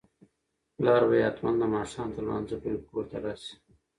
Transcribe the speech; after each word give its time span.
پلار 0.75 1.01
به 1.09 1.15
یې 1.19 1.23
حتماً 1.27 1.51
د 1.61 1.63
ماښام 1.75 2.07
تر 2.15 2.21
لمانځه 2.25 2.55
پورې 2.63 2.77
کور 2.89 3.05
ته 3.11 3.17
راشي. 3.23 3.53